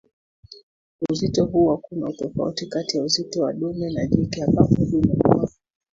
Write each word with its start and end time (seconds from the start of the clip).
Uzito 1.09 1.45
huwa 1.45 1.77
kuna 1.77 2.05
utofauti 2.09 2.65
kati 2.67 2.97
ya 2.97 3.03
uzito 3.03 3.41
wa 3.43 3.53
dume 3.53 3.91
na 3.93 4.05
jike 4.07 4.43
ambapo 4.43 4.75
dume 4.75 5.13
huwa 5.23 5.49